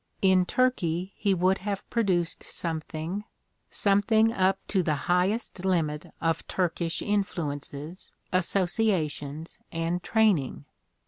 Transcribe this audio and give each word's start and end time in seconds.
In 0.23 0.47
Turkey 0.47 1.13
he 1.15 1.35
would 1.35 1.59
have 1.59 1.87
produced 1.91 2.41
something— 2.41 3.23
something 3.85 4.33
up 4.33 4.57
to 4.69 4.81
the 4.81 4.95
highest 5.05 5.63
limit 5.63 6.11
of 6.19 6.47
Turkish 6.47 7.03
influences, 7.03 8.11
associations 8.33 9.59
and 9.71 10.01
training. 10.01 10.65